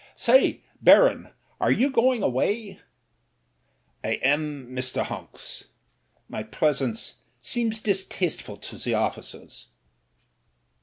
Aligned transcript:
"Say, 0.15 0.63
Baron, 0.81 1.29
are 1.59 1.71
you 1.71 1.91
going 1.91 2.23
away?" 2.23 2.79
"I 4.03 4.13
am, 4.23 4.69
Mr. 4.69 5.03
Honks. 5.03 5.65
My 6.27 6.41
presence 6.41 7.19
seems 7.39 7.79
distasteful 7.81 8.57
to 8.57 8.77
the 8.79 8.95
officers.' 8.95 9.67